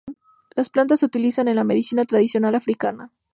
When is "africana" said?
2.55-3.11